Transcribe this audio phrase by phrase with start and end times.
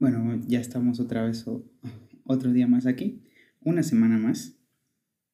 [0.00, 1.44] Bueno, ya estamos otra vez
[2.24, 3.22] otro día más aquí,
[3.60, 4.58] una semana más.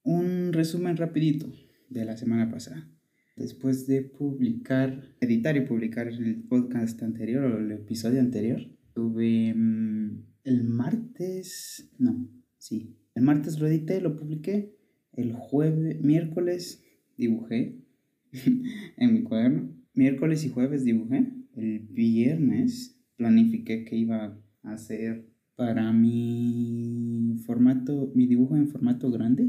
[0.02, 1.52] Un resumen rapidito
[1.88, 2.90] de la semana pasada.
[3.36, 8.60] Después de publicar, editar y publicar el podcast anterior o el episodio anterior,
[8.92, 12.28] tuve mm, el martes, no,
[12.58, 14.74] sí, el martes lo edité, lo publiqué,
[15.12, 16.84] el jueves, miércoles
[17.16, 17.84] dibujé
[18.96, 27.36] en mi cuaderno, miércoles y jueves dibujé, el viernes planifiqué que iba hacer para mi
[27.46, 29.48] formato, mi dibujo en formato grande.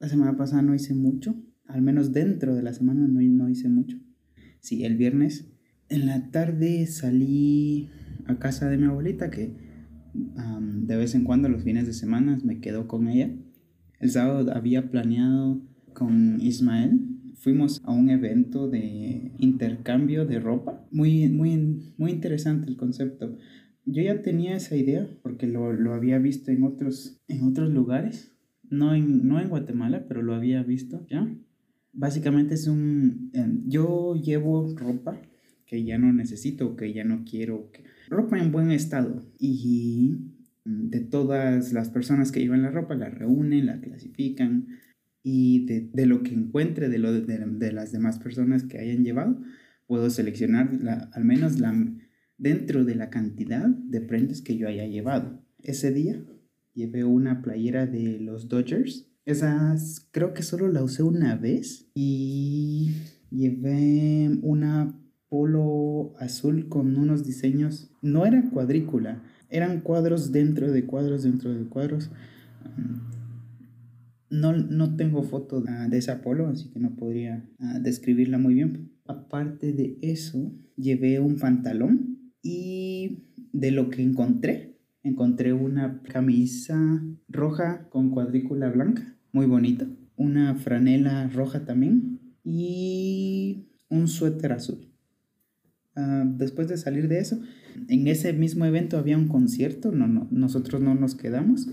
[0.00, 1.34] La semana pasada no hice mucho,
[1.66, 3.98] al menos dentro de la semana no, no hice mucho.
[4.60, 5.48] Sí, el viernes
[5.88, 7.90] en la tarde salí
[8.26, 9.56] a casa de mi abuelita que
[10.82, 13.30] de vez en cuando los fines de semana me quedo con ella.
[14.00, 15.60] El sábado había planeado
[15.92, 17.00] con Ismael.
[17.36, 20.86] Fuimos a un evento de intercambio de ropa.
[20.90, 23.36] Muy, muy, muy interesante el concepto
[23.90, 28.32] yo ya tenía esa idea porque lo, lo, había visto en otros, en otros lugares,
[28.70, 31.28] no en, no en Guatemala, pero lo había visto ya.
[31.92, 33.30] Básicamente es un...
[33.32, 35.20] Em, yo llevo ropa
[35.66, 37.70] que ya no necesito, que ya no quiero,
[38.08, 40.16] ropa en buen estado y
[40.64, 44.68] de todas las personas que llevan la ropa la reúnen, la clasifican
[45.22, 49.04] y de, de lo que encuentre de, lo, de, de, las demás personas que hayan
[49.04, 49.42] llevado,
[49.86, 51.74] puedo seleccionar la, al menos la
[52.38, 55.42] dentro de la cantidad de prendas que yo haya llevado.
[55.62, 56.24] Ese día
[56.72, 59.06] llevé una playera de los Dodgers.
[59.26, 61.90] Esas creo que solo la usé una vez.
[61.94, 62.92] Y
[63.30, 64.98] llevé una
[65.28, 67.90] polo azul con unos diseños.
[68.00, 72.10] No era cuadrícula, eran cuadros dentro de cuadros dentro de cuadros.
[74.30, 78.92] No, no tengo foto de esa polo, así que no podría ah, describirla muy bien.
[79.06, 87.88] Aparte de eso, llevé un pantalón y de lo que encontré, encontré una camisa roja
[87.90, 89.86] con cuadrícula blanca, muy bonita.
[90.16, 92.20] Una franela roja también.
[92.44, 94.90] Y un suéter azul.
[95.94, 97.40] Ah, después de salir de eso,
[97.88, 101.68] en ese mismo evento había un concierto, no, no, nosotros no nos quedamos.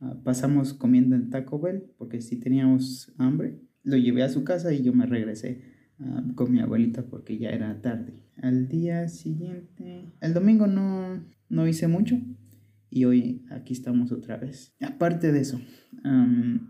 [0.00, 3.58] Ah, pasamos comiendo en Taco Bell porque sí teníamos hambre.
[3.82, 7.50] Lo llevé a su casa y yo me regresé Ah, con mi abuelita porque ya
[7.50, 8.12] era tarde.
[8.36, 12.20] Al día siguiente, el domingo no, no hice mucho
[12.90, 14.74] y hoy aquí estamos otra vez.
[14.80, 15.58] Aparte de eso,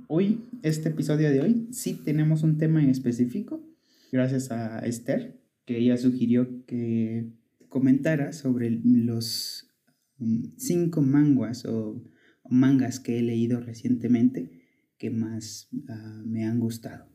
[0.06, 3.60] hoy, este episodio de hoy, sí tenemos un tema en específico,
[4.12, 7.32] gracias a Esther, que ella sugirió que
[7.68, 9.68] comentara sobre los
[10.18, 12.00] mm, cinco manguas o,
[12.48, 14.62] mangas que he leído recientemente
[14.98, 17.08] que más ah, me han gustado.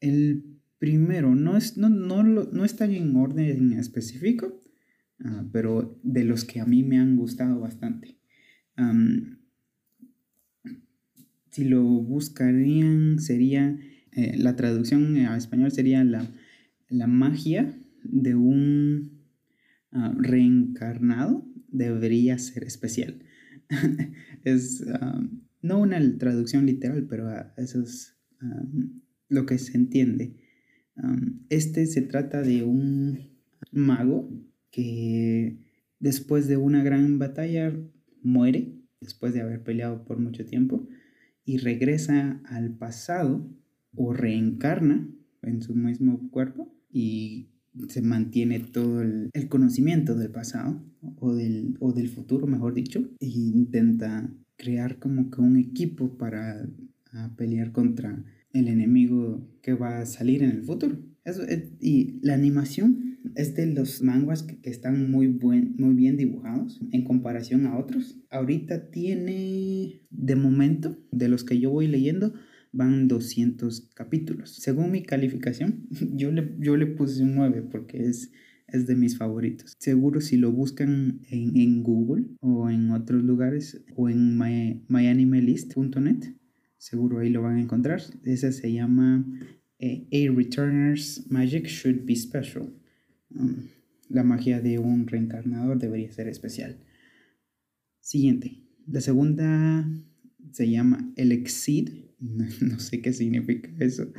[0.00, 4.60] El Primero, no, es, no, no, no están en orden específico,
[5.20, 8.18] ah, pero de los que a mí me han gustado bastante.
[11.50, 13.78] si lo buscarían, sería,
[14.12, 16.28] eh, la traducción a español sería la,
[16.88, 19.22] la magia de un
[19.92, 23.22] ah, reencarnado debería ser especial.
[24.44, 24.84] es
[25.62, 28.18] no una traducción literal, pero eso es
[29.28, 30.43] lo que se entiende
[31.48, 33.18] este se trata de un
[33.72, 34.30] mago
[34.70, 35.58] que
[35.98, 37.72] después de una gran batalla
[38.22, 40.86] muere, después de haber peleado por mucho tiempo,
[41.44, 43.48] y regresa al pasado
[43.94, 45.08] o reencarna
[45.42, 47.50] en su mismo cuerpo y
[47.88, 50.82] se mantiene todo el, conocimiento del pasado
[51.18, 56.66] o del, o del futuro, mejor dicho, e intenta crear como que un equipo para
[57.36, 60.98] pelear contra el enemigo que va a salir en el futuro.
[61.24, 61.42] Eso,
[61.80, 67.04] y la animación es de los manguas que, están muy, buen, muy bien dibujados en
[67.04, 68.18] comparación a otros.
[68.30, 72.34] Ahorita tiene, de momento, de los que yo voy leyendo,
[72.72, 74.54] van 200 capítulos.
[74.56, 78.30] Según mi calificación, yo le, yo le puse un 9 porque es,
[78.68, 79.74] es de mis favoritos.
[79.78, 86.34] Seguro si lo buscan en, en Google o en otros lugares o en my, myanimelist.net
[86.84, 88.02] seguro ahí lo van a encontrar.
[88.24, 89.24] Esa se llama
[89.78, 92.70] eh, A Returner's Magic Should Be Special.
[93.30, 93.68] Um,
[94.10, 96.78] la magia de un reencarnador debería ser especial.
[98.00, 98.60] Siguiente.
[98.86, 99.88] La segunda
[100.52, 102.04] se llama El Exceed.
[102.60, 104.10] No, sé qué significa eso.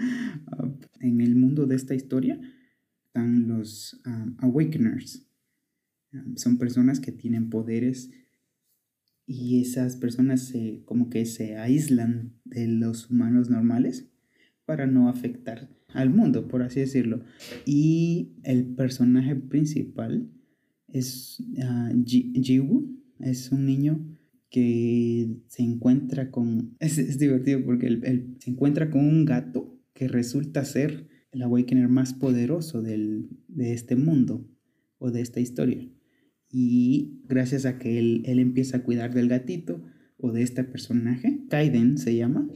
[0.58, 0.72] Uh,
[1.02, 2.40] en el mundo de esta historia
[3.06, 5.28] están los um, Awakeners.
[6.14, 8.10] Um, son personas que tienen poderes
[9.28, 14.08] y esas personas se, como que se aíslan de los humanos normales
[14.66, 17.24] para no afectar al mundo, por así decirlo.
[17.66, 20.30] Y el personaje principal
[20.88, 24.06] es uh, Jiwu, Es un niño
[24.50, 26.76] que se encuentra con...
[26.80, 32.14] Es, divertido porque él, se encuentra con un gato que resulta ser el Awakener más
[32.14, 34.48] poderoso del, de este mundo
[34.98, 35.90] o de esta historia.
[36.50, 39.82] Y gracias a que él, él empieza a cuidar del gatito
[40.18, 42.48] o de este personaje, Kaiden se llama,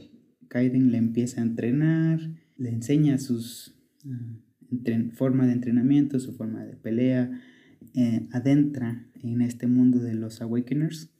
[0.48, 2.20] Kaiden le empieza a entrenar,
[2.56, 7.30] le enseña sus uh, forma de entrenamiento, su forma de pelea,
[7.94, 11.10] eh, adentra en este mundo de los Awakeners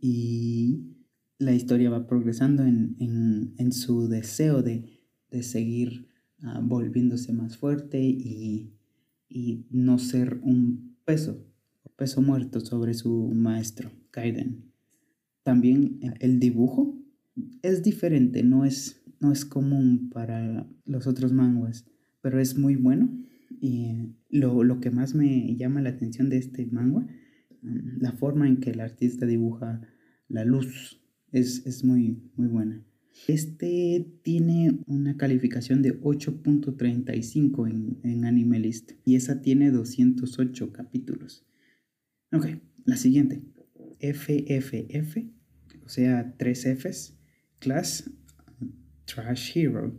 [0.00, 0.94] y
[1.38, 4.84] la historia va progresando en, en, en su deseo de,
[5.30, 6.08] de seguir
[6.42, 8.74] uh, volviéndose más fuerte y,
[9.28, 11.46] y, no ser un peso,
[11.98, 14.72] peso muerto sobre su maestro, Kaiden.
[15.42, 16.98] También el dibujo
[17.60, 21.84] es diferente, no es, no es común para los otros manguas,
[22.22, 23.10] pero es muy bueno.
[23.60, 27.06] Y lo, lo que más me llama la atención de este manga
[27.62, 29.80] Mm, la forma en que el artista dibuja
[30.28, 31.00] la luz
[31.32, 32.84] es, es muy, muy buena.
[33.26, 41.44] Este tiene una calificación de 8.35 en, en Animalist y esa tiene 208 capítulos.
[42.32, 42.46] Ok,
[42.84, 43.42] la siguiente.
[44.00, 45.16] FFF,
[45.84, 47.16] o sea, tres Fs.
[47.58, 48.10] Class
[49.06, 49.98] Trash Hero.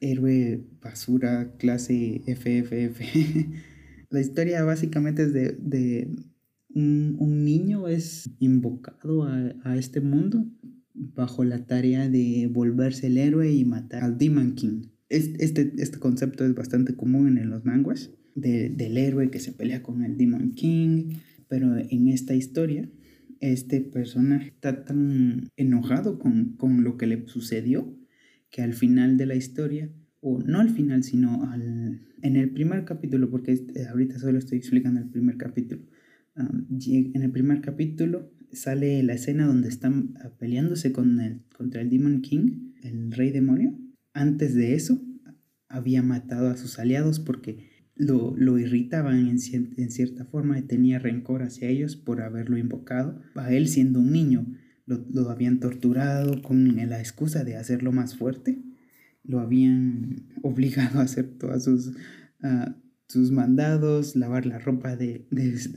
[0.00, 3.00] Héroe basura, clase FFF.
[4.10, 6.10] la historia básicamente es de, de
[6.74, 10.46] un, niño es invocado a, este mundo
[10.94, 14.82] bajo la tarea de volverse el héroe y matar al Demon King.
[15.08, 20.04] Este, este concepto es bastante común en los manguas, del héroe que se pelea con
[20.04, 21.14] el Demon King,
[21.50, 22.88] pero en esta historia,
[23.40, 27.98] este personaje está tan enojado con, con lo que le sucedió
[28.50, 32.84] que al final de la historia, o no al final, sino al, en el primer
[32.84, 35.82] capítulo, porque este, ahorita solo estoy explicando el primer capítulo,
[36.36, 41.90] en el primer capítulo sale la escena donde están ah, peleándose con el, contra el
[41.90, 43.76] Demon King, el rey demonio.
[44.12, 45.00] Antes de eso,
[45.68, 47.69] había matado a sus aliados porque
[48.00, 49.36] lo, lo irritaban en,
[49.76, 53.20] en, cierta forma tenía rencor hacia ellos por haberlo invocado.
[53.34, 54.46] A él siendo un niño,
[54.86, 58.62] lo, lo habían torturado con la excusa de hacerlo más fuerte.
[59.22, 61.92] Lo habían obligado a hacer todas sus...
[62.42, 62.72] Uh,
[63.10, 65.26] sus mandados, lavar la ropa de,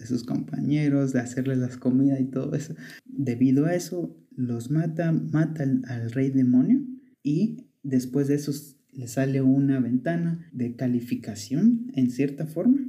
[0.05, 2.75] sus compañeros, de hacerles las comidas y todo eso.
[3.05, 6.85] Debido a eso, los mata, mata al, rey demonio
[7.23, 8.51] y después de eso
[8.95, 12.85] le sale una ventana de calificación en cierta forma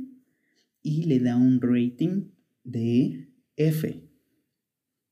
[0.82, 2.30] y le da un rating
[2.64, 4.02] de F,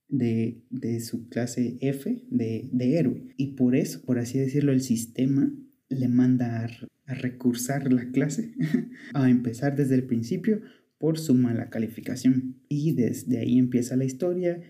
[0.08, 3.28] de, su clase F de, de héroe.
[3.36, 5.52] Y por eso, por así decirlo, el sistema
[5.88, 6.66] le manda
[7.06, 8.54] a recursar la clase,
[9.14, 10.60] a empezar desde el principio
[10.98, 12.60] por su mala calificación.
[12.68, 14.60] Y desde ahí empieza la historia.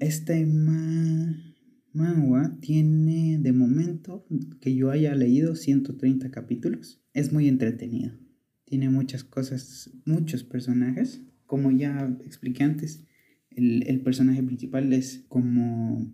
[0.00, 1.55] Este ma
[1.96, 4.26] manga tiene de momento
[4.60, 7.02] que yo haya leído 130 capítulos.
[7.12, 8.12] Es muy entretenido.
[8.64, 11.22] Tiene muchas cosas, muchos personajes.
[11.46, 13.04] Como ya expliqué antes,
[13.50, 16.12] el, el personaje principal es como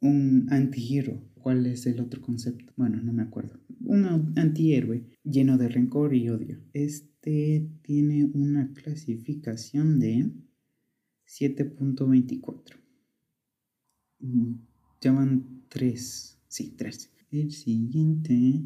[0.00, 1.22] un antihero.
[1.34, 2.72] ¿Cuál es el otro concepto?
[2.76, 6.58] Bueno, no me acuerdo un antihéroe lleno de rencor y odio.
[6.72, 10.30] Este tiene una clasificación de
[11.26, 12.76] 7.24.
[15.02, 16.38] Llaman 3.
[16.46, 17.10] Sí, 3.
[17.32, 18.62] El siguiente.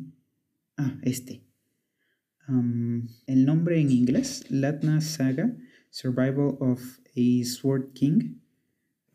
[0.76, 1.40] Ah, este.
[2.46, 5.56] el nombre en inglés, Latna Saga,
[5.88, 8.34] Survival of a Sword King,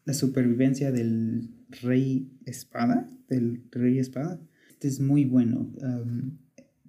[0.03, 1.51] la supervivencia del
[1.83, 5.71] rey espada, del rey espada, este es muy bueno.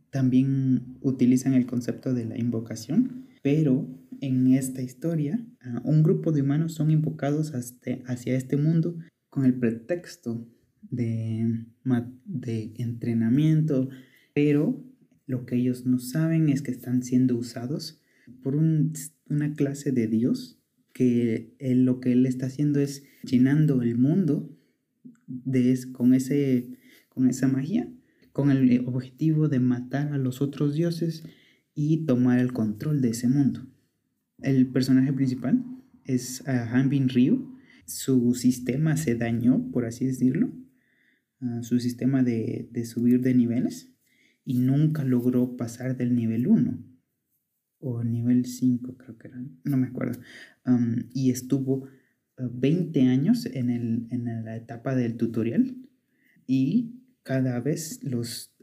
[0.09, 3.87] también utilizan el concepto de la invocación, pero
[4.23, 8.97] en esta historia ah, un grupo de humanos son invocados hacia este mundo
[9.33, 10.47] con el pretexto
[10.91, 11.65] de,
[12.27, 13.89] de entrenamiento,
[14.35, 14.85] pero
[15.27, 18.03] lo que ellos no saben es que están siendo usados
[18.43, 20.61] por una clase de Dios
[20.93, 24.55] que lo que él está haciendo es llenando el mundo
[25.27, 27.91] de, con ese con esa magia,
[28.33, 31.25] con el eh, objetivo de matar a los otros dioses
[31.75, 33.67] y tomar el control de ese mundo.
[34.43, 35.65] El personaje principal
[36.05, 37.59] es uh, Ryu.
[37.87, 40.53] Su sistema se dañó, por así decirlo,
[41.63, 43.93] su sistema de, subir de niveles
[44.45, 46.79] y nunca logró pasar del nivel 1
[47.81, 50.21] o nivel 5 creo que era, no me acuerdo.
[51.13, 51.89] y estuvo
[52.39, 55.77] 20 ah, años en, el, en la etapa del tutorial
[56.47, 58.55] y cada vez los,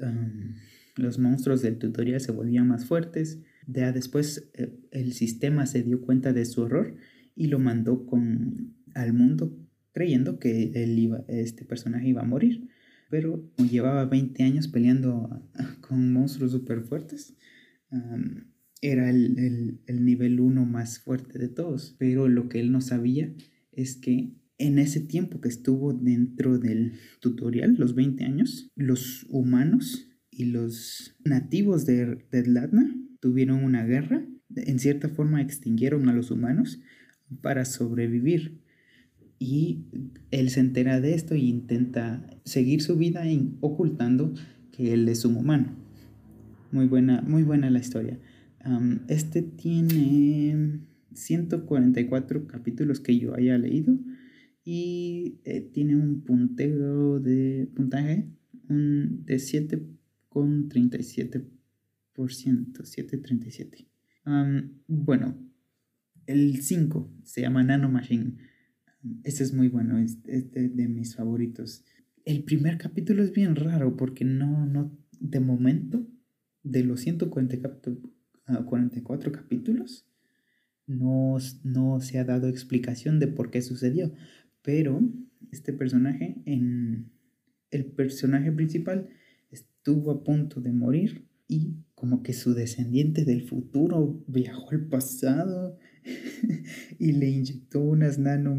[0.95, 3.39] los monstruos del tutorial se volvían más fuertes.
[3.67, 6.95] Ya después eh, el sistema se dio cuenta de su error
[7.35, 9.57] y lo mandó con, al mundo
[9.91, 12.69] creyendo que él iba, este personaje iba a morir.
[13.09, 15.43] Pero llevaba 20 años peleando
[15.81, 17.35] con monstruos súper fuertes,
[18.81, 21.95] era el, el nivel 1 más fuerte de todos.
[21.97, 23.33] Pero lo que él no sabía
[23.71, 30.09] es que en ese tiempo que estuvo dentro del tutorial, los 20 años, los humanos
[30.29, 36.79] y los nativos de Redlatna tuvieron una guerra, en cierta forma extinguieron a los humanos
[37.41, 38.61] para sobrevivir.
[39.39, 39.85] Y
[40.31, 43.23] él se entera de esto y intenta seguir su vida
[43.61, 44.33] ocultando
[44.71, 45.77] que él es un humano.
[46.71, 48.19] Muy buena, muy buena la historia.
[49.07, 50.81] este tiene
[51.13, 53.97] 144 capítulos que yo haya leído
[54.63, 58.29] y eh, tiene un punteo de puntaje
[58.69, 61.49] un, de 7,37%,
[62.15, 63.87] 7,37.
[64.87, 65.35] bueno,
[66.27, 68.37] el 5 se llama Nano Machine.
[69.23, 71.83] Este es muy bueno, es, de, mis favoritos.
[72.25, 76.05] El primer capítulo es bien raro porque no, no, de momento,
[76.63, 77.97] de los 144
[78.65, 80.07] 44 capítulos,
[80.87, 84.11] no, no se ha dado explicación de por qué sucedió.
[84.63, 85.01] Pero
[85.51, 87.11] este personaje, en
[87.71, 89.07] el personaje principal,
[89.51, 95.77] estuvo a punto de morir y como que su descendiente del futuro viajó al pasado
[96.99, 98.57] y le inyectó unas nano,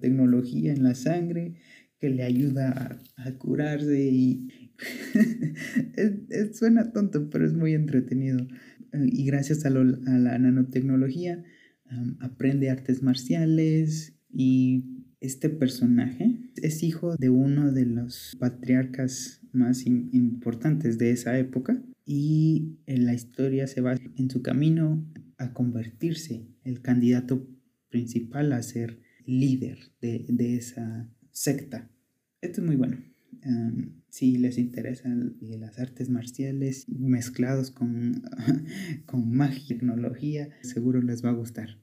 [0.00, 1.54] tecnología en la sangre
[1.98, 4.48] que le ayuda a, curarse y
[6.52, 8.46] suena tonto pero es muy entretenido.
[8.92, 11.42] Y gracias a, a la nanotecnología
[12.20, 14.84] aprende artes marciales y
[15.20, 22.78] este personaje es hijo de uno de los patriarcas más importantes de esa época y
[22.86, 25.04] la historia se va en su camino
[25.38, 27.46] a convertirse el candidato
[27.88, 31.90] principal a ser líder de, esa secta.
[32.40, 32.98] Esto es muy bueno.
[34.08, 38.22] si les interesan las artes marciales mezclados con,
[39.06, 41.80] con magia tecnología, seguro les va a gustar.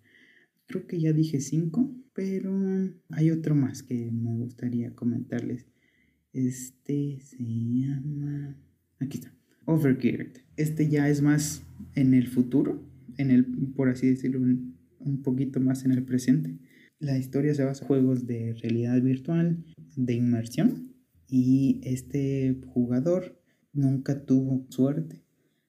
[0.68, 2.54] Creo que ya dije cinco, pero
[3.10, 5.66] hay otro más que me gustaría comentarles.
[6.34, 8.56] Este se llama...
[9.00, 9.41] Aquí está.
[9.66, 10.38] Overgeared.
[10.58, 11.64] Este ya es más
[11.96, 12.84] en el futuro,
[13.18, 16.58] en el, por así decirlo, un, un poquito más en el presente.
[17.00, 19.66] La historia se basa en juegos de realidad virtual,
[19.96, 20.94] de inmersión,
[21.28, 23.42] y este jugador
[23.74, 25.24] nunca tuvo suerte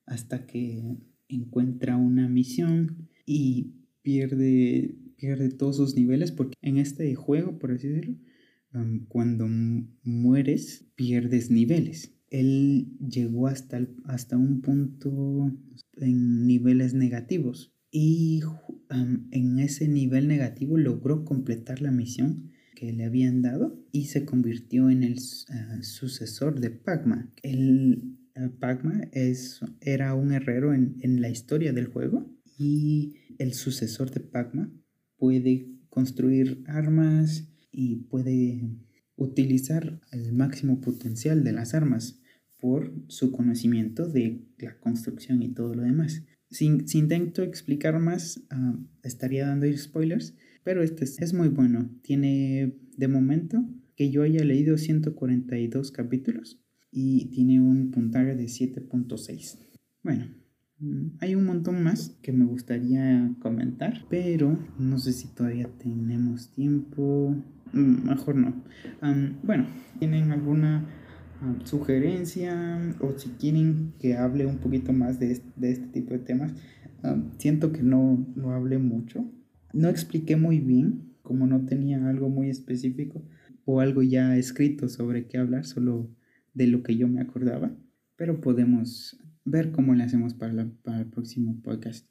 [0.06, 0.82] hasta que
[1.28, 7.88] encuentra una misión y pierde, pierde todos sus niveles porque en este juego, por así
[7.88, 8.18] decirlo,
[9.08, 9.46] cuando
[10.02, 12.14] mueres, pierdes niveles.
[12.32, 15.52] Él llegó hasta, hasta un punto
[15.98, 18.40] en niveles negativos y
[18.88, 24.88] en ese nivel negativo logró completar la misión que le habían dado y se convirtió
[24.88, 25.18] en el
[25.50, 27.30] ah, sucesor de Pagma.
[27.42, 33.52] El uh, Pagma es, era un herrero en, en la historia del juego y el
[33.52, 34.72] sucesor de Pagma
[35.18, 38.70] puede construir armas y puede
[39.16, 42.21] utilizar el máximo potencial de las armas
[42.62, 46.22] por su conocimiento de la construcción y todo lo demás.
[46.48, 51.90] Si, intento explicar más, ah, estaría dando spoilers, pero este es, es, muy bueno.
[52.02, 59.58] Tiene, de momento, que yo haya leído 142 capítulos y tiene un puntaje de 7.6.
[60.04, 60.26] Bueno,
[60.82, 66.50] Mm, hay un montón más que me gustaría comentar, pero no sé si todavía tenemos
[66.50, 67.36] tiempo.
[67.72, 68.52] Mm, mejor no.
[69.44, 69.66] bueno,
[70.00, 70.84] ¿tienen alguna
[71.64, 76.52] sugerencia o si quieren que hable un poquito más de este, tipo de temas?
[77.38, 79.28] siento que no, no hablé mucho.
[79.72, 83.24] No expliqué muy bien, como no tenía algo muy específico
[83.64, 86.08] o algo ya escrito sobre qué hablar, solo
[86.54, 87.74] de lo que yo me acordaba.
[88.16, 92.08] Pero podemos ver cómo le hacemos para, para el próximo podcast.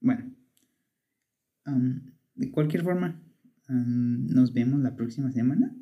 [0.00, 0.30] Bueno,
[2.34, 3.20] de cualquier forma,
[3.68, 5.74] nos vemos la próxima semana.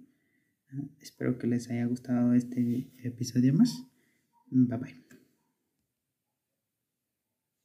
[1.00, 3.84] Espero que les haya gustado este episodio más.
[4.50, 5.15] Bye bye.